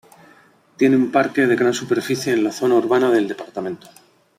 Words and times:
Tiene 0.77 0.95
un 0.95 1.11
parque 1.11 1.45
de 1.45 1.55
gran 1.55 1.75
superficie 1.75 2.33
en 2.33 2.43
la 2.43 2.51
zona 2.51 2.73
urbana 2.73 3.11
del 3.11 3.27
departamento. 3.27 3.87